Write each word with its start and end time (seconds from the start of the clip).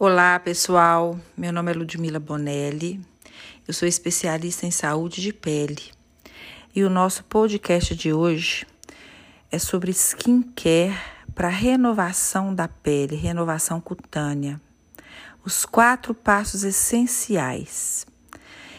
Olá, 0.00 0.38
pessoal. 0.38 1.18
Meu 1.36 1.52
nome 1.52 1.72
é 1.72 1.74
Ludmila 1.74 2.20
Bonelli. 2.20 3.04
Eu 3.66 3.74
sou 3.74 3.88
especialista 3.88 4.64
em 4.64 4.70
saúde 4.70 5.20
de 5.20 5.32
pele. 5.32 5.90
E 6.72 6.84
o 6.84 6.88
nosso 6.88 7.24
podcast 7.24 7.96
de 7.96 8.12
hoje 8.12 8.64
é 9.50 9.58
sobre 9.58 9.90
skincare 9.90 10.96
para 11.34 11.48
renovação 11.48 12.54
da 12.54 12.68
pele, 12.68 13.16
renovação 13.16 13.80
cutânea. 13.80 14.60
Os 15.44 15.66
quatro 15.66 16.14
passos 16.14 16.62
essenciais. 16.62 18.06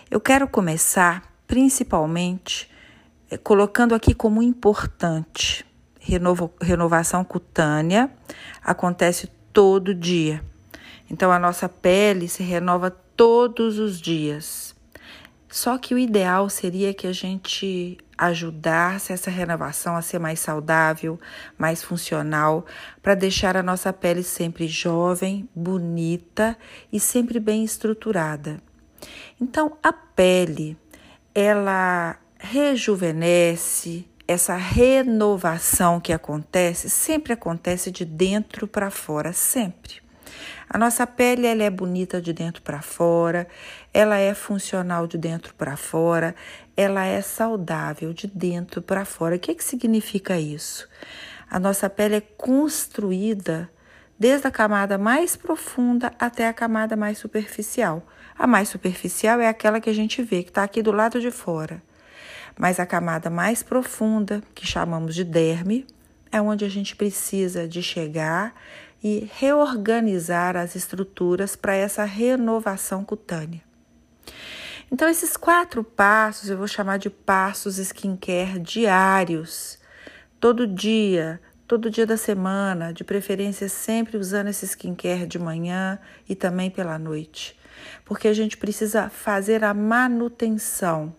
Eu 0.09 0.21
quero 0.21 0.47
começar 0.47 1.35
principalmente 1.45 2.71
é, 3.29 3.35
colocando 3.35 3.93
aqui 3.93 4.13
como 4.13 4.41
importante 4.41 5.65
renovo, 5.99 6.49
renovação 6.61 7.25
cutânea 7.25 8.09
acontece 8.63 9.27
todo 9.51 9.93
dia 9.93 10.41
então 11.09 11.31
a 11.31 11.39
nossa 11.39 11.67
pele 11.67 12.27
se 12.27 12.43
renova 12.43 12.89
todos 12.89 13.79
os 13.79 13.99
dias. 13.99 14.75
Só 15.49 15.77
que 15.79 15.95
o 15.95 15.97
ideal 15.97 16.47
seria 16.47 16.93
que 16.93 17.07
a 17.07 17.11
gente 17.11 17.97
ajudasse 18.15 19.13
essa 19.13 19.31
renovação 19.31 19.95
a 19.95 20.01
ser 20.01 20.19
mais 20.19 20.39
saudável, 20.39 21.19
mais 21.57 21.81
funcional, 21.81 22.65
para 23.01 23.15
deixar 23.15 23.57
a 23.57 23.63
nossa 23.63 23.91
pele 23.91 24.21
sempre 24.21 24.67
jovem, 24.67 25.49
bonita 25.55 26.55
e 26.91 26.99
sempre 26.99 27.39
bem 27.39 27.63
estruturada. 27.63 28.61
Então, 29.41 29.77
a 29.81 29.91
pele, 29.91 30.77
ela 31.33 32.17
rejuvenesce, 32.37 34.07
essa 34.27 34.55
renovação 34.55 35.99
que 35.99 36.13
acontece, 36.13 36.89
sempre 36.89 37.33
acontece 37.33 37.89
de 37.89 38.05
dentro 38.05 38.67
para 38.67 38.91
fora, 38.91 39.33
sempre. 39.33 40.08
A 40.69 40.77
nossa 40.77 41.07
pele 41.07 41.47
ela 41.47 41.63
é 41.63 41.69
bonita 41.69 42.21
de 42.21 42.31
dentro 42.31 42.61
para 42.61 42.79
fora, 42.79 43.47
ela 43.91 44.17
é 44.19 44.35
funcional 44.35 45.07
de 45.07 45.17
dentro 45.17 45.55
para 45.55 45.75
fora, 45.75 46.35
ela 46.77 47.03
é 47.05 47.21
saudável 47.21 48.13
de 48.13 48.27
dentro 48.27 48.79
para 48.79 49.03
fora. 49.03 49.35
O 49.35 49.39
que, 49.39 49.55
que 49.55 49.63
significa 49.63 50.39
isso? 50.39 50.87
A 51.49 51.59
nossa 51.59 51.89
pele 51.89 52.17
é 52.17 52.21
construída 52.21 53.67
desde 54.19 54.45
a 54.45 54.51
camada 54.51 54.95
mais 54.95 55.35
profunda 55.35 56.13
até 56.19 56.47
a 56.47 56.53
camada 56.53 56.95
mais 56.95 57.17
superficial. 57.17 58.05
A 58.37 58.45
mais 58.45 58.69
superficial 58.69 59.41
é 59.41 59.47
aquela 59.47 59.81
que 59.81 59.89
a 59.89 59.93
gente 59.93 60.21
vê, 60.21 60.43
que 60.43 60.49
está 60.49 60.63
aqui 60.63 60.83
do 60.83 60.91
lado 60.91 61.19
de 61.19 61.31
fora. 61.31 61.81
Mas 62.55 62.79
a 62.79 62.85
camada 62.85 63.29
mais 63.29 63.63
profunda, 63.63 64.43
que 64.53 64.67
chamamos 64.67 65.15
de 65.15 65.23
derme, 65.23 65.87
é 66.31 66.39
onde 66.39 66.63
a 66.63 66.69
gente 66.69 66.95
precisa 66.95 67.67
de 67.67 67.81
chegar 67.81 68.53
e 69.03 69.29
reorganizar 69.35 70.55
as 70.57 70.75
estruturas 70.75 71.55
para 71.55 71.75
essa 71.75 72.03
renovação 72.03 73.03
cutânea. 73.03 73.61
Então, 74.91 75.07
esses 75.07 75.37
quatro 75.37 75.83
passos 75.83 76.49
eu 76.49 76.57
vou 76.57 76.67
chamar 76.67 76.97
de 76.97 77.09
passos 77.09 77.77
skincare 77.77 78.59
diários, 78.59 79.77
todo 80.39 80.65
dia, 80.65 81.39
todo 81.67 81.89
dia 81.89 82.07
da 82.07 82.17
semana, 82.17 82.91
de 82.91 83.03
preferência 83.03 83.69
sempre 83.69 84.17
usando 84.17 84.47
esse 84.47 84.65
skincare 84.65 85.27
de 85.27 85.37
manhã 85.37 85.99
e 86.27 86.35
também 86.35 86.71
pela 86.71 86.97
noite, 86.97 87.57
porque 88.03 88.27
a 88.27 88.33
gente 88.33 88.57
precisa 88.57 89.09
fazer 89.09 89.63
a 89.63 89.73
manutenção 89.73 91.15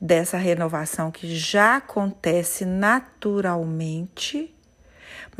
dessa 0.00 0.36
renovação 0.36 1.10
que 1.12 1.32
já 1.36 1.76
acontece 1.76 2.64
naturalmente 2.64 4.52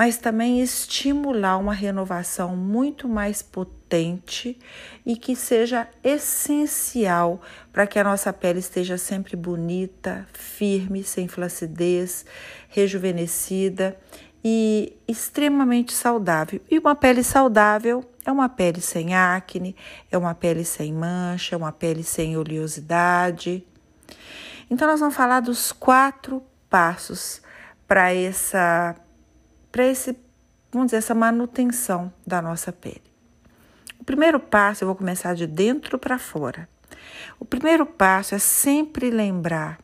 mas 0.00 0.16
também 0.16 0.62
estimular 0.62 1.58
uma 1.58 1.74
renovação 1.74 2.56
muito 2.56 3.06
mais 3.06 3.42
potente 3.42 4.58
e 5.04 5.14
que 5.14 5.36
seja 5.36 5.86
essencial 6.02 7.42
para 7.70 7.86
que 7.86 7.98
a 7.98 8.04
nossa 8.04 8.32
pele 8.32 8.60
esteja 8.60 8.96
sempre 8.96 9.36
bonita, 9.36 10.26
firme, 10.32 11.04
sem 11.04 11.28
flacidez, 11.28 12.24
rejuvenescida 12.70 13.94
e 14.42 14.96
extremamente 15.06 15.92
saudável. 15.92 16.62
E 16.70 16.78
uma 16.78 16.94
pele 16.94 17.22
saudável 17.22 18.02
é 18.24 18.32
uma 18.32 18.48
pele 18.48 18.80
sem 18.80 19.14
acne, 19.14 19.76
é 20.10 20.16
uma 20.16 20.34
pele 20.34 20.64
sem 20.64 20.94
mancha, 20.94 21.54
é 21.54 21.58
uma 21.58 21.72
pele 21.72 22.04
sem 22.04 22.38
oleosidade. 22.38 23.66
Então, 24.70 24.88
nós 24.88 24.98
vamos 24.98 25.14
falar 25.14 25.40
dos 25.40 25.72
quatro 25.72 26.42
passos 26.70 27.42
para 27.86 28.14
essa 28.14 28.96
para 29.70 29.86
esse, 29.86 30.16
vamos 30.72 30.88
dizer, 30.88 30.98
essa 30.98 31.14
manutenção 31.14 32.12
da 32.26 32.40
nossa 32.42 32.72
pele. 32.72 33.02
O 33.98 34.04
primeiro 34.04 34.40
passo, 34.40 34.82
eu 34.82 34.86
vou 34.86 34.96
começar 34.96 35.34
de 35.34 35.46
dentro 35.46 35.98
para 35.98 36.18
fora. 36.18 36.68
O 37.38 37.44
primeiro 37.44 37.84
passo 37.86 38.34
é 38.34 38.38
sempre 38.38 39.10
lembrar 39.10 39.78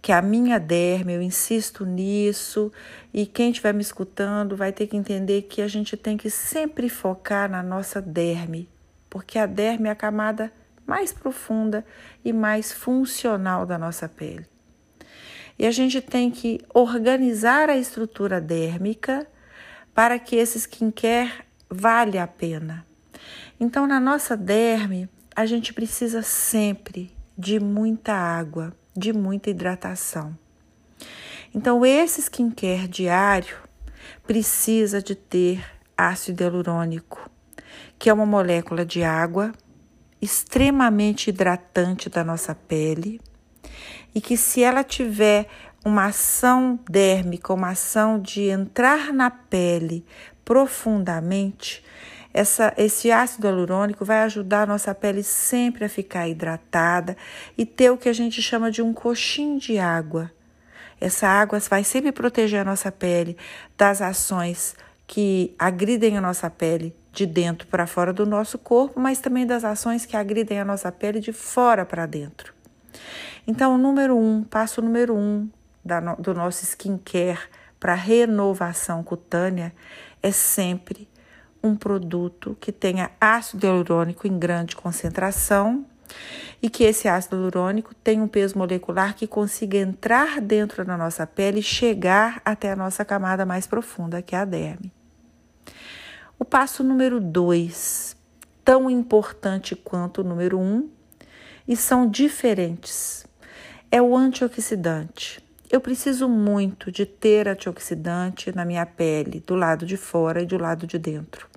que 0.00 0.12
a 0.12 0.22
minha 0.22 0.60
derme, 0.60 1.14
eu 1.14 1.22
insisto 1.22 1.84
nisso, 1.84 2.70
e 3.12 3.26
quem 3.26 3.50
estiver 3.50 3.74
me 3.74 3.80
escutando 3.80 4.56
vai 4.56 4.72
ter 4.72 4.86
que 4.86 4.96
entender 4.96 5.42
que 5.42 5.60
a 5.60 5.66
gente 5.66 5.96
tem 5.96 6.16
que 6.16 6.30
sempre 6.30 6.88
focar 6.88 7.50
na 7.50 7.62
nossa 7.62 8.00
derme, 8.00 8.68
porque 9.10 9.38
a 9.38 9.46
derme 9.46 9.88
é 9.88 9.92
a 9.92 9.96
camada 9.96 10.52
mais 10.86 11.12
profunda 11.12 11.84
e 12.24 12.32
mais 12.32 12.72
funcional 12.72 13.66
da 13.66 13.76
nossa 13.76 14.08
pele. 14.08 14.46
E 15.58 15.66
a 15.66 15.70
gente 15.70 16.00
tem 16.00 16.30
que 16.30 16.60
organizar 16.74 17.70
a 17.70 17.76
estrutura 17.76 18.40
dérmica 18.40 19.26
para 19.94 20.18
que 20.18 20.36
esse 20.36 20.58
skincare 20.58 21.32
vale 21.70 22.18
a 22.18 22.26
pena. 22.26 22.86
Então, 23.58 23.86
na 23.86 23.98
nossa 23.98 24.36
derme, 24.36 25.08
a 25.34 25.46
gente 25.46 25.72
precisa 25.72 26.22
sempre 26.22 27.10
de 27.36 27.58
muita 27.58 28.12
água, 28.12 28.74
de 28.94 29.12
muita 29.12 29.50
hidratação. 29.50 30.36
Então, 31.54 31.84
esse 31.86 32.20
skincare 32.20 32.86
diário 32.86 33.56
precisa 34.26 35.00
de 35.00 35.14
ter 35.14 35.64
ácido 35.96 36.42
hialurônico, 36.42 37.30
que 37.98 38.10
é 38.10 38.12
uma 38.12 38.26
molécula 38.26 38.84
de 38.84 39.02
água 39.02 39.52
extremamente 40.20 41.30
hidratante 41.30 42.10
da 42.10 42.22
nossa 42.22 42.54
pele 42.54 43.20
e 44.16 44.20
que 44.22 44.34
se 44.34 44.62
ela 44.62 44.82
tiver 44.82 45.46
uma 45.84 46.06
ação 46.06 46.80
dérmica, 46.88 47.52
uma 47.52 47.72
ação 47.72 48.18
de 48.18 48.44
entrar 48.44 49.12
na 49.12 49.30
pele 49.30 50.06
profundamente, 50.42 51.84
essa, 52.32 52.72
esse 52.78 53.12
ácido 53.12 53.46
hialurônico 53.46 54.06
vai 54.06 54.22
ajudar 54.22 54.62
a 54.62 54.66
nossa 54.66 54.94
pele 54.94 55.22
sempre 55.22 55.84
a 55.84 55.88
ficar 55.88 56.26
hidratada 56.26 57.14
e 57.58 57.66
ter 57.66 57.90
o 57.90 57.98
que 57.98 58.08
a 58.08 58.12
gente 58.14 58.40
chama 58.40 58.70
de 58.70 58.80
um 58.80 58.94
coxinho 58.94 59.60
de 59.60 59.78
água. 59.78 60.32
Essa 60.98 61.28
água 61.28 61.58
vai 61.68 61.84
sempre 61.84 62.10
proteger 62.10 62.60
a 62.60 62.64
nossa 62.64 62.90
pele 62.90 63.36
das 63.76 64.00
ações 64.00 64.74
que 65.06 65.54
agridem 65.58 66.16
a 66.16 66.22
nossa 66.22 66.48
pele 66.48 66.96
de 67.12 67.26
dentro 67.26 67.68
para 67.68 67.86
fora 67.86 68.14
do 68.14 68.24
nosso 68.24 68.58
corpo, 68.58 68.98
mas 68.98 69.18
também 69.20 69.46
das 69.46 69.62
ações 69.62 70.06
que 70.06 70.16
agridem 70.16 70.58
a 70.58 70.64
nossa 70.64 70.90
pele 70.90 71.20
de 71.20 71.34
fora 71.34 71.84
para 71.84 72.06
dentro. 72.06 72.55
Então, 73.46 73.78
número 73.78 74.16
um, 74.16 74.42
passo 74.42 74.82
número 74.82 75.14
um 75.14 75.48
da, 75.84 76.00
do 76.00 76.34
nosso 76.34 76.64
skincare 76.64 77.38
para 77.78 77.94
renovação 77.94 79.04
cutânea 79.04 79.72
é 80.20 80.32
sempre 80.32 81.08
um 81.62 81.76
produto 81.76 82.56
que 82.60 82.72
tenha 82.72 83.10
ácido 83.20 83.66
hialurônico 83.66 84.26
em 84.26 84.36
grande 84.36 84.74
concentração 84.74 85.86
e 86.60 86.68
que 86.68 86.82
esse 86.82 87.06
ácido 87.06 87.36
hialurônico 87.36 87.94
tenha 87.94 88.22
um 88.22 88.28
peso 88.28 88.58
molecular 88.58 89.14
que 89.14 89.28
consiga 89.28 89.78
entrar 89.78 90.40
dentro 90.40 90.84
da 90.84 90.96
nossa 90.96 91.24
pele 91.26 91.60
e 91.60 91.62
chegar 91.62 92.40
até 92.44 92.72
a 92.72 92.76
nossa 92.76 93.04
camada 93.04 93.46
mais 93.46 93.66
profunda, 93.66 94.22
que 94.22 94.34
é 94.34 94.38
a 94.38 94.44
derme. 94.44 94.92
O 96.38 96.44
passo 96.44 96.82
número 96.82 97.20
dois, 97.20 98.16
tão 98.64 98.90
importante 98.90 99.76
quanto 99.76 100.20
o 100.20 100.24
número 100.24 100.58
um, 100.58 100.88
e 101.66 101.76
são 101.76 102.08
diferentes 102.08 103.25
é 103.96 104.02
o 104.02 104.14
antioxidante. 104.14 105.42
Eu 105.70 105.80
preciso 105.80 106.28
muito 106.28 106.92
de 106.92 107.06
ter 107.06 107.48
antioxidante 107.48 108.54
na 108.54 108.62
minha 108.62 108.84
pele, 108.84 109.40
do 109.40 109.54
lado 109.54 109.86
de 109.86 109.96
fora 109.96 110.42
e 110.42 110.44
do 110.44 110.58
lado 110.58 110.86
de 110.86 110.98
dentro. 110.98 111.48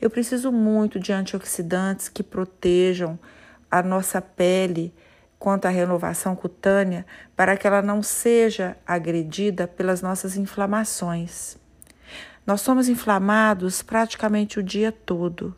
Eu 0.00 0.08
preciso 0.08 0.50
muito 0.50 0.98
de 0.98 1.12
antioxidantes 1.12 2.08
que 2.08 2.22
protejam 2.22 3.18
a 3.70 3.82
nossa 3.82 4.22
pele 4.22 4.90
quanto 5.38 5.66
à 5.66 5.68
renovação 5.68 6.34
cutânea 6.34 7.04
para 7.36 7.58
que 7.58 7.66
ela 7.66 7.82
não 7.82 8.02
seja 8.02 8.74
agredida 8.86 9.68
pelas 9.68 10.00
nossas 10.00 10.34
inflamações. 10.34 11.58
Nós 12.46 12.62
somos 12.62 12.88
inflamados 12.88 13.82
praticamente 13.82 14.58
o 14.58 14.62
dia 14.62 14.90
todo. 14.90 15.54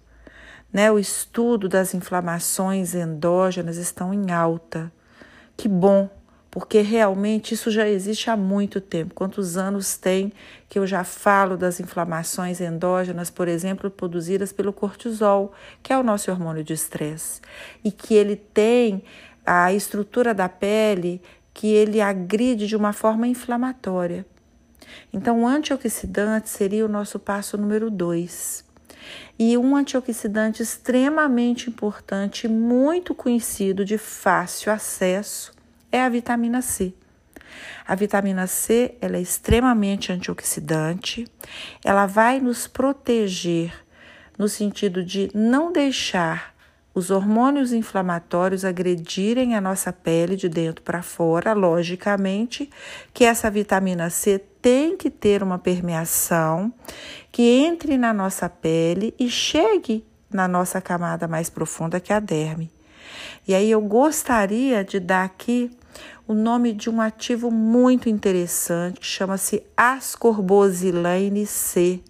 Né? 0.72 0.90
O 0.90 0.98
estudo 0.98 1.68
das 1.68 1.94
inflamações 1.94 2.92
endógenas 2.92 3.76
estão 3.76 4.12
em 4.12 4.32
alta. 4.32 4.90
Que 5.58 5.66
bom, 5.66 6.08
porque 6.52 6.82
realmente 6.82 7.52
isso 7.52 7.68
já 7.68 7.88
existe 7.88 8.30
há 8.30 8.36
muito 8.36 8.80
tempo. 8.80 9.12
Quantos 9.12 9.56
anos 9.56 9.96
tem 9.96 10.32
que 10.68 10.78
eu 10.78 10.86
já 10.86 11.02
falo 11.02 11.56
das 11.56 11.80
inflamações 11.80 12.60
endógenas, 12.60 13.28
por 13.28 13.48
exemplo, 13.48 13.90
produzidas 13.90 14.52
pelo 14.52 14.72
cortisol, 14.72 15.52
que 15.82 15.92
é 15.92 15.98
o 15.98 16.04
nosso 16.04 16.30
hormônio 16.30 16.62
de 16.62 16.74
estresse, 16.74 17.40
e 17.84 17.90
que 17.90 18.14
ele 18.14 18.36
tem 18.36 19.02
a 19.44 19.72
estrutura 19.72 20.32
da 20.32 20.48
pele 20.48 21.20
que 21.52 21.66
ele 21.66 22.00
agride 22.00 22.68
de 22.68 22.76
uma 22.76 22.92
forma 22.92 23.26
inflamatória. 23.26 24.24
Então, 25.12 25.42
o 25.42 25.46
antioxidante 25.46 26.48
seria 26.48 26.86
o 26.86 26.88
nosso 26.88 27.18
passo 27.18 27.58
número 27.58 27.90
dois. 27.90 28.64
E 29.38 29.56
um 29.56 29.76
antioxidante 29.76 30.62
extremamente 30.62 31.70
importante, 31.70 32.48
muito 32.48 33.14
conhecido, 33.14 33.84
de 33.84 33.98
fácil 33.98 34.72
acesso, 34.72 35.52
é 35.90 36.02
a 36.02 36.08
vitamina 36.08 36.60
C. 36.60 36.92
A 37.86 37.94
vitamina 37.94 38.46
C 38.46 38.96
ela 39.00 39.16
é 39.16 39.20
extremamente 39.20 40.12
antioxidante, 40.12 41.26
ela 41.84 42.06
vai 42.06 42.40
nos 42.40 42.66
proteger 42.66 43.72
no 44.36 44.48
sentido 44.48 45.02
de 45.04 45.30
não 45.34 45.72
deixar 45.72 46.54
os 46.94 47.10
hormônios 47.10 47.72
inflamatórios 47.72 48.64
agredirem 48.64 49.54
a 49.54 49.60
nossa 49.60 49.92
pele 49.92 50.36
de 50.36 50.48
dentro 50.48 50.82
para 50.82 51.02
fora, 51.02 51.52
logicamente 51.52 52.68
que 53.14 53.24
essa 53.24 53.50
vitamina 53.50 54.10
C 54.10 54.38
tem 54.60 54.96
que 54.96 55.10
ter 55.10 55.42
uma 55.42 55.58
permeação 55.58 56.72
que 57.30 57.42
entre 57.42 57.96
na 57.96 58.12
nossa 58.12 58.48
pele 58.48 59.14
e 59.18 59.28
chegue 59.28 60.04
na 60.30 60.46
nossa 60.46 60.80
camada 60.80 61.26
mais 61.26 61.48
profunda, 61.48 62.00
que 62.00 62.12
é 62.12 62.16
a 62.16 62.20
derme. 62.20 62.70
E 63.46 63.54
aí 63.54 63.70
eu 63.70 63.80
gostaria 63.80 64.84
de 64.84 65.00
dar 65.00 65.24
aqui 65.24 65.70
o 66.26 66.34
nome 66.34 66.72
de 66.74 66.90
um 66.90 67.00
ativo 67.00 67.50
muito 67.50 68.08
interessante 68.08 69.00
que 69.00 69.06
chama-se 69.06 69.62
ascorbosilane 69.76 71.46
C. 71.46 72.02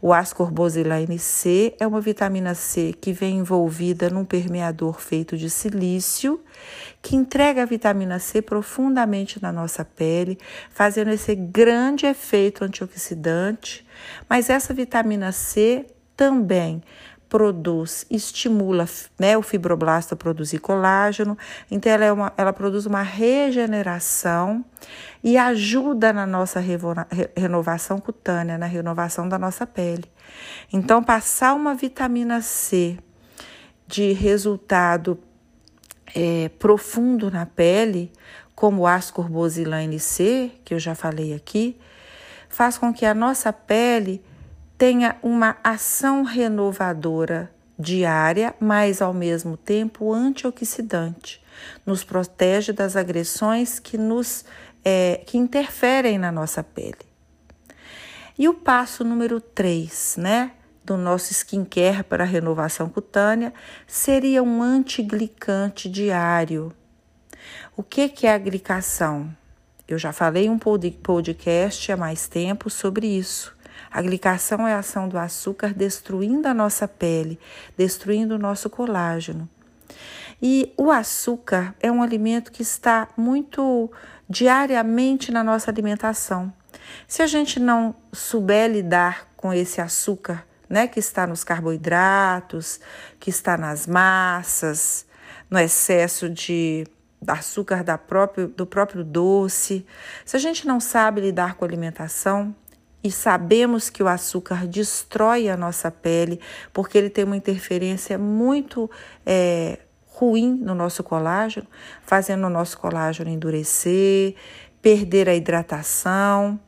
O 0.00 0.12
ascorbosilane 0.12 1.18
C 1.18 1.74
é 1.78 1.86
uma 1.86 2.00
vitamina 2.00 2.54
C 2.54 2.94
que 3.00 3.12
vem 3.12 3.38
envolvida 3.38 4.10
num 4.10 4.24
permeador 4.24 5.00
feito 5.00 5.36
de 5.36 5.48
silício, 5.50 6.40
que 7.00 7.16
entrega 7.16 7.62
a 7.62 7.66
vitamina 7.66 8.18
C 8.18 8.40
profundamente 8.40 9.40
na 9.42 9.52
nossa 9.52 9.84
pele, 9.84 10.38
fazendo 10.70 11.10
esse 11.10 11.34
grande 11.34 12.06
efeito 12.06 12.64
antioxidante. 12.64 13.86
Mas 14.28 14.50
essa 14.50 14.72
vitamina 14.72 15.32
C 15.32 15.86
também 16.16 16.82
produz, 17.32 18.04
estimula 18.10 18.86
né, 19.18 19.38
o 19.38 19.42
fibroblasto 19.42 20.12
a 20.12 20.16
produzir 20.18 20.58
colágeno, 20.58 21.38
então 21.70 21.90
ela, 21.90 22.04
é 22.04 22.12
uma, 22.12 22.30
ela 22.36 22.52
produz 22.52 22.84
uma 22.84 23.00
regeneração 23.00 24.62
e 25.24 25.38
ajuda 25.38 26.12
na 26.12 26.26
nossa 26.26 26.60
renovação 27.34 27.98
cutânea, 27.98 28.58
na 28.58 28.66
renovação 28.66 29.26
da 29.26 29.38
nossa 29.38 29.66
pele. 29.66 30.04
Então, 30.70 31.02
passar 31.02 31.54
uma 31.54 31.74
vitamina 31.74 32.42
C 32.42 32.98
de 33.86 34.12
resultado 34.12 35.18
é, 36.14 36.50
profundo 36.58 37.30
na 37.30 37.46
pele, 37.46 38.12
como 38.54 38.82
o 38.82 38.86
ascorbosilane 38.86 39.98
C, 39.98 40.52
que 40.66 40.74
eu 40.74 40.78
já 40.78 40.94
falei 40.94 41.32
aqui, 41.32 41.80
faz 42.50 42.76
com 42.76 42.92
que 42.92 43.06
a 43.06 43.14
nossa 43.14 43.50
pele 43.54 44.22
tenha 44.76 45.16
uma 45.22 45.56
ação 45.62 46.22
renovadora 46.22 47.50
diária, 47.78 48.54
mas 48.60 49.02
ao 49.02 49.12
mesmo 49.12 49.56
tempo 49.56 50.12
antioxidante. 50.12 51.42
Nos 51.84 52.04
protege 52.04 52.72
das 52.72 52.96
agressões 52.96 53.78
que 53.78 53.98
nos 53.98 54.44
é, 54.84 55.22
que 55.26 55.38
interferem 55.38 56.18
na 56.18 56.32
nossa 56.32 56.62
pele. 56.62 57.12
E 58.38 58.48
o 58.48 58.54
passo 58.54 59.04
número 59.04 59.40
3, 59.40 60.16
né, 60.18 60.52
do 60.84 60.96
nosso 60.96 61.32
skincare 61.32 62.02
para 62.02 62.24
renovação 62.24 62.88
cutânea 62.88 63.52
seria 63.86 64.42
um 64.42 64.62
antiglicante 64.62 65.88
diário. 65.88 66.72
O 67.76 67.82
que, 67.82 68.08
que 68.08 68.26
é 68.26 68.34
a 68.34 68.38
glicação? 68.38 69.34
Eu 69.86 69.98
já 69.98 70.12
falei 70.12 70.48
um 70.48 70.58
podcast 70.58 71.92
há 71.92 71.96
mais 71.96 72.26
tempo 72.26 72.70
sobre 72.70 73.06
isso. 73.06 73.54
A 73.92 74.00
glicação 74.00 74.66
é 74.66 74.72
a 74.72 74.78
ação 74.78 75.06
do 75.06 75.18
açúcar 75.18 75.74
destruindo 75.74 76.48
a 76.48 76.54
nossa 76.54 76.88
pele, 76.88 77.38
destruindo 77.76 78.36
o 78.36 78.38
nosso 78.38 78.70
colágeno. 78.70 79.48
E 80.40 80.72
o 80.76 80.90
açúcar 80.90 81.74
é 81.78 81.92
um 81.92 82.02
alimento 82.02 82.50
que 82.50 82.62
está 82.62 83.06
muito 83.16 83.92
diariamente 84.28 85.30
na 85.30 85.44
nossa 85.44 85.70
alimentação. 85.70 86.52
Se 87.06 87.22
a 87.22 87.26
gente 87.26 87.60
não 87.60 87.94
souber 88.12 88.70
lidar 88.70 89.28
com 89.36 89.52
esse 89.52 89.80
açúcar, 89.80 90.46
né, 90.68 90.88
que 90.88 90.98
está 90.98 91.26
nos 91.26 91.44
carboidratos, 91.44 92.80
que 93.20 93.28
está 93.28 93.58
nas 93.58 93.86
massas, 93.86 95.06
no 95.50 95.58
excesso 95.58 96.30
de 96.30 96.86
açúcar 97.26 97.84
da 97.84 97.98
próprio, 97.98 98.48
do 98.48 98.66
próprio 98.66 99.04
doce, 99.04 99.86
se 100.24 100.34
a 100.34 100.40
gente 100.40 100.66
não 100.66 100.80
sabe 100.80 101.20
lidar 101.20 101.54
com 101.54 101.64
a 101.64 101.68
alimentação, 101.68 102.54
e 103.04 103.10
sabemos 103.10 103.90
que 103.90 104.02
o 104.02 104.08
açúcar 104.08 104.66
destrói 104.66 105.48
a 105.48 105.56
nossa 105.56 105.90
pele, 105.90 106.40
porque 106.72 106.96
ele 106.96 107.10
tem 107.10 107.24
uma 107.24 107.36
interferência 107.36 108.16
muito 108.16 108.90
é, 109.26 109.80
ruim 110.06 110.54
no 110.54 110.74
nosso 110.74 111.02
colágeno, 111.02 111.66
fazendo 112.02 112.46
o 112.46 112.50
nosso 112.50 112.78
colágeno 112.78 113.28
endurecer, 113.28 114.36
perder 114.80 115.28
a 115.28 115.34
hidratação. 115.34 116.60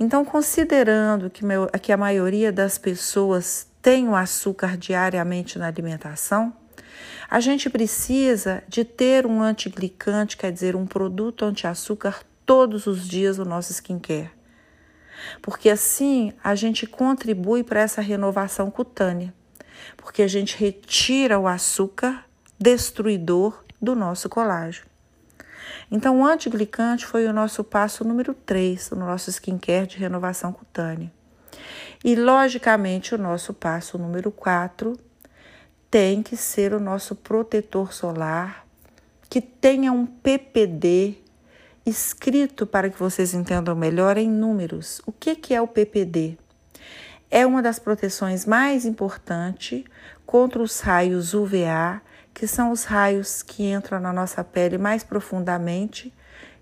Então, 0.00 0.24
considerando 0.24 1.28
que, 1.28 1.44
meu, 1.44 1.66
que 1.82 1.92
a 1.92 1.96
maioria 1.96 2.50
das 2.50 2.78
pessoas 2.78 3.66
tem 3.82 4.08
o 4.08 4.14
açúcar 4.14 4.76
diariamente 4.76 5.58
na 5.58 5.66
alimentação, 5.66 6.52
a 7.30 7.40
gente 7.40 7.68
precisa 7.68 8.62
de 8.66 8.84
ter 8.84 9.26
um 9.26 9.42
antiglicante, 9.42 10.36
quer 10.36 10.50
dizer, 10.50 10.74
um 10.74 10.86
produto 10.86 11.44
anti-açúcar 11.44 12.22
todos 12.46 12.86
os 12.86 13.06
dias 13.06 13.36
no 13.36 13.44
nosso 13.44 13.70
skincare 13.72 14.37
porque 15.42 15.68
assim 15.70 16.32
a 16.42 16.54
gente 16.54 16.86
contribui 16.86 17.62
para 17.62 17.80
essa 17.80 18.00
renovação 18.00 18.70
cutânea, 18.70 19.32
porque 19.96 20.22
a 20.22 20.28
gente 20.28 20.56
retira 20.56 21.38
o 21.38 21.46
açúcar 21.46 22.24
destruidor 22.58 23.64
do 23.80 23.94
nosso 23.94 24.28
colágeno. 24.28 24.86
Então, 25.90 26.20
o 26.20 26.26
antiglicante 26.26 27.06
foi 27.06 27.26
o 27.26 27.32
nosso 27.32 27.64
passo 27.64 28.04
número 28.04 28.34
3 28.34 28.90
no 28.90 29.06
nosso 29.06 29.30
skincare 29.30 29.86
de 29.86 29.96
renovação 29.96 30.52
cutânea. 30.52 31.10
E, 32.04 32.14
logicamente, 32.14 33.14
o 33.14 33.18
nosso 33.18 33.54
passo 33.54 33.98
número 33.98 34.30
4 34.30 34.98
tem 35.90 36.22
que 36.22 36.36
ser 36.36 36.74
o 36.74 36.80
nosso 36.80 37.14
protetor 37.14 37.92
solar, 37.92 38.66
que 39.30 39.40
tenha 39.40 39.92
um 39.92 40.04
PPD 40.04 41.16
escrito 41.88 42.66
para 42.66 42.90
que 42.90 42.98
vocês 42.98 43.32
entendam 43.34 43.74
melhor 43.74 44.18
em 44.18 44.28
números. 44.28 45.00
O 45.06 45.12
que, 45.12 45.34
que 45.34 45.54
é 45.54 45.60
o 45.60 45.66
PPD? 45.66 46.38
É 47.30 47.46
uma 47.46 47.62
das 47.62 47.78
proteções 47.78 48.44
mais 48.44 48.84
importantes 48.84 49.84
contra 50.26 50.62
os 50.62 50.80
raios 50.80 51.34
UVA, 51.34 52.00
que 52.34 52.46
são 52.46 52.70
os 52.70 52.84
raios 52.84 53.42
que 53.42 53.64
entram 53.70 53.98
na 53.98 54.12
nossa 54.12 54.44
pele 54.44 54.78
mais 54.78 55.02
profundamente 55.02 56.12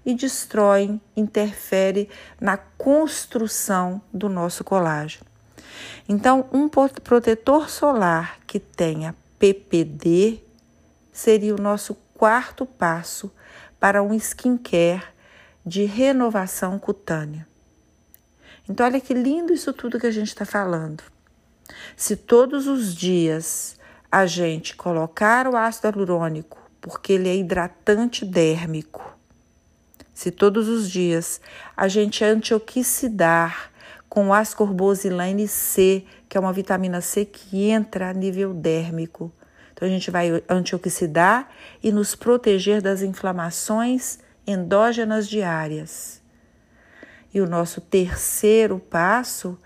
e 0.04 0.14
destroem, 0.14 1.00
interferem 1.16 2.08
na 2.40 2.56
construção 2.56 4.00
do 4.12 4.28
nosso 4.28 4.62
colágeno. 4.62 5.26
Então, 6.08 6.48
um 6.52 6.68
protetor 6.68 7.68
solar 7.68 8.38
que 8.46 8.60
tenha 8.60 9.14
PPD 9.38 10.40
seria 11.12 11.54
o 11.54 11.60
nosso 11.60 11.96
quarto 12.14 12.64
passo 12.64 13.30
para 13.78 14.02
um 14.02 14.14
skincare 14.14 15.15
de 15.66 15.84
renovação 15.84 16.78
cutânea. 16.78 17.46
Então, 18.68 18.86
olha 18.86 19.00
que 19.00 19.12
lindo 19.12 19.52
isso 19.52 19.72
tudo 19.72 19.98
que 19.98 20.06
a 20.06 20.12
gente 20.12 20.28
está 20.28 20.44
falando. 20.44 21.02
Se 21.96 22.14
todos 22.14 22.68
os 22.68 22.94
dias 22.94 23.76
a 24.10 24.26
gente 24.26 24.76
colocar 24.76 25.48
o 25.48 25.56
ácido 25.56 25.88
hialurônico, 25.88 26.58
porque 26.80 27.14
ele 27.14 27.28
é 27.28 27.36
hidratante 27.36 28.24
dérmico, 28.24 29.16
se 30.14 30.30
todos 30.30 30.68
os 30.68 30.88
dias 30.88 31.40
a 31.76 31.88
gente 31.88 32.24
antioxidar 32.24 33.72
com 34.08 34.28
o 34.28 34.32
ascorbosilane 34.32 35.48
C, 35.48 36.04
que 36.28 36.38
é 36.38 36.40
uma 36.40 36.52
vitamina 36.52 37.00
C 37.00 37.24
que 37.24 37.68
entra 37.68 38.10
a 38.10 38.14
nível 38.14 38.54
dérmico, 38.54 39.32
então 39.72 39.86
a 39.86 39.90
gente 39.90 40.10
vai 40.10 40.42
antioxidar 40.48 41.50
e 41.82 41.92
nos 41.92 42.14
proteger 42.14 42.80
das 42.80 43.02
inflamações 43.02 44.20
endógenas 44.46 45.28
diárias. 45.28 46.22
E 47.32 47.40
o 47.40 47.48
nosso 47.48 47.80
terceiro 47.80 48.78
passo 48.78 49.58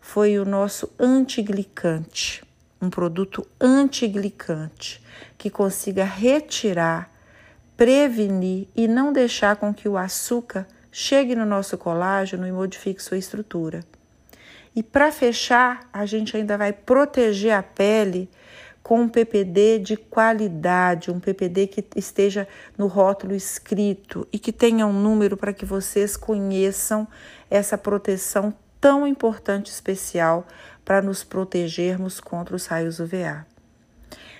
foi 0.00 0.38
o 0.38 0.44
nosso 0.44 0.90
antiglicante, 0.98 2.42
um 2.80 2.88
produto 2.88 3.46
antiglicante 3.60 5.02
que 5.36 5.50
consiga 5.50 6.04
retirar 6.04 7.10
prevenir 7.78 8.66
e 8.74 8.88
não 8.88 9.12
deixar 9.12 9.54
com 9.54 9.72
que 9.72 9.88
o 9.88 9.96
açúcar 9.96 10.66
chegue 10.90 11.36
no 11.36 11.46
nosso 11.46 11.78
colágeno 11.78 12.44
e 12.44 12.50
modifique 12.50 13.00
sua 13.00 13.16
estrutura. 13.16 13.84
E 14.74 14.82
para 14.82 15.12
fechar, 15.12 15.88
a 15.92 16.04
gente 16.04 16.36
ainda 16.36 16.58
vai 16.58 16.72
proteger 16.72 17.52
a 17.52 17.62
pele 17.62 18.28
com 18.88 19.02
um 19.02 19.08
PPD 19.08 19.80
de 19.80 19.98
qualidade, 19.98 21.10
um 21.10 21.20
PPD 21.20 21.66
que 21.66 21.84
esteja 21.94 22.48
no 22.78 22.86
rótulo 22.86 23.34
escrito 23.34 24.26
e 24.32 24.38
que 24.38 24.50
tenha 24.50 24.86
um 24.86 24.94
número 24.94 25.36
para 25.36 25.52
que 25.52 25.66
vocês 25.66 26.16
conheçam 26.16 27.06
essa 27.50 27.76
proteção 27.76 28.50
tão 28.80 29.06
importante 29.06 29.70
especial 29.70 30.46
para 30.86 31.02
nos 31.02 31.22
protegermos 31.22 32.18
contra 32.18 32.56
os 32.56 32.64
raios 32.64 32.98
UVA. 32.98 33.46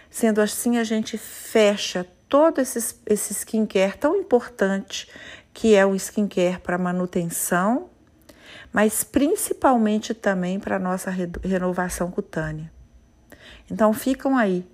Sendo 0.09 0.41
assim, 0.41 0.79
a 0.79 0.85
gente 0.85 1.19
fecha 1.19 2.07
todo 2.27 2.59
esse, 2.59 2.97
esse 3.05 3.35
skincare 3.35 3.99
tão 3.99 4.17
importante 4.17 5.11
que 5.53 5.75
é 5.75 5.85
o 5.85 5.95
skincare 5.95 6.59
para 6.59 6.79
manutenção, 6.79 7.91
mas 8.73 9.05
principalmente 9.05 10.15
também 10.15 10.59
para 10.59 10.77
a 10.77 10.79
nossa 10.79 11.11
renovação 11.11 12.11
cutânea. 12.11 12.78
Então 13.71 13.93
ficam 13.93 14.37
aí 14.37 14.67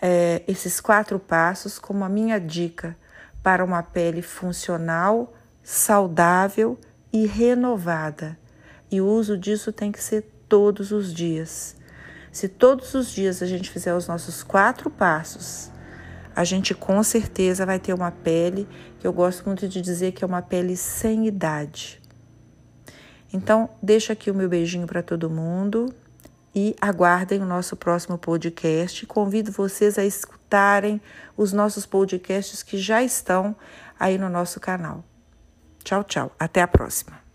é, 0.00 0.42
esses 0.46 0.80
quatro 0.80 1.18
passos 1.18 1.78
como 1.78 2.04
a 2.04 2.08
minha 2.08 2.38
dica 2.38 2.96
para 3.42 3.64
uma 3.64 3.82
pele 3.82 4.22
funcional, 4.22 5.34
saudável 5.62 6.78
e 7.12 7.26
renovada. 7.26 8.38
E 8.90 9.00
o 9.00 9.06
uso 9.06 9.36
disso 9.38 9.72
tem 9.72 9.90
que 9.90 10.02
ser 10.02 10.22
todos 10.48 10.92
os 10.92 11.12
dias. 11.12 11.76
Se 12.30 12.48
todos 12.48 12.94
os 12.94 13.10
dias 13.10 13.42
a 13.42 13.46
gente 13.46 13.70
fizer 13.70 13.94
os 13.94 14.06
nossos 14.06 14.42
quatro 14.42 14.90
passos, 14.90 15.70
a 16.34 16.44
gente 16.44 16.74
com 16.74 17.02
certeza 17.02 17.64
vai 17.64 17.78
ter 17.78 17.94
uma 17.94 18.10
pele 18.10 18.68
que 18.98 19.06
eu 19.06 19.12
gosto 19.12 19.46
muito 19.46 19.66
de 19.68 19.80
dizer 19.80 20.12
que 20.12 20.22
é 20.22 20.26
uma 20.26 20.42
pele 20.42 20.76
sem 20.76 21.26
idade. 21.26 22.00
Então, 23.32 23.70
deixo 23.82 24.12
aqui 24.12 24.30
o 24.30 24.34
meu 24.34 24.48
beijinho 24.48 24.86
para 24.86 25.02
todo 25.02 25.30
mundo 25.30 25.94
e 26.56 26.74
aguardem 26.80 27.42
o 27.42 27.44
nosso 27.44 27.76
próximo 27.76 28.16
podcast. 28.16 29.04
Convido 29.04 29.52
vocês 29.52 29.98
a 29.98 30.04
escutarem 30.06 30.98
os 31.36 31.52
nossos 31.52 31.84
podcasts 31.84 32.62
que 32.62 32.78
já 32.78 33.02
estão 33.02 33.54
aí 34.00 34.16
no 34.16 34.30
nosso 34.30 34.58
canal. 34.58 35.04
Tchau, 35.84 36.02
tchau. 36.02 36.32
Até 36.38 36.62
a 36.62 36.66
próxima. 36.66 37.25